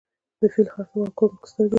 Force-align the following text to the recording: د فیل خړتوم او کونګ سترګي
د 0.39 0.41
فیل 0.53 0.67
خړتوم 0.73 0.99
او 1.05 1.13
کونګ 1.17 1.35
سترګي 1.51 1.69